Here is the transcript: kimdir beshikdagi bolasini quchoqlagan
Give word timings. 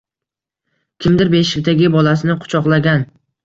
kimdir 1.05 1.31
beshikdagi 1.37 1.95
bolasini 1.99 2.41
quchoqlagan 2.43 3.09